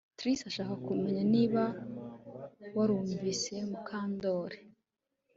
Trix 0.17 0.37
arashaka 0.41 0.73
kumenya 0.87 1.21
niba 1.33 1.63
warumvise 2.75 3.53
Mukandoli 3.69 4.57